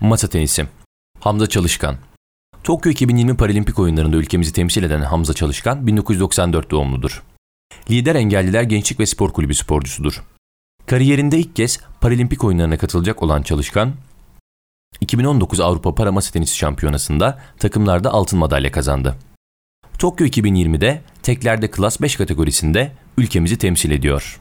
Masa 0.00 0.28
tenisi. 0.28 0.66
Hamza 1.20 1.46
Çalışkan. 1.46 1.96
Tokyo 2.64 2.92
2020 2.92 3.36
Paralimpik 3.36 3.78
oyunlarında 3.78 4.16
ülkemizi 4.16 4.52
temsil 4.52 4.82
eden 4.82 5.00
Hamza 5.00 5.34
Çalışkan 5.34 5.86
1994 5.86 6.70
doğumludur. 6.70 7.22
Lider 7.90 8.14
Engelliler 8.14 8.62
Gençlik 8.62 9.00
ve 9.00 9.06
Spor 9.06 9.32
Kulübü 9.32 9.54
sporcusudur. 9.54 10.22
Kariyerinde 10.86 11.38
ilk 11.38 11.56
kez 11.56 11.80
Paralimpik 12.00 12.44
oyunlarına 12.44 12.76
katılacak 12.76 13.22
olan 13.22 13.42
Çalışkan, 13.42 13.94
2019 15.00 15.60
Avrupa 15.60 15.94
Para 15.94 16.12
Masa 16.12 16.32
Tenisi 16.32 16.56
Şampiyonası'nda 16.56 17.38
takımlarda 17.58 18.10
altın 18.10 18.38
madalya 18.38 18.72
kazandı. 18.72 19.16
Tokyo 19.98 20.26
2020'de 20.26 21.02
teklerde 21.22 21.70
klas 21.70 22.00
5 22.00 22.16
kategorisinde 22.16 22.92
ülkemizi 23.18 23.58
temsil 23.58 23.90
ediyor. 23.90 24.40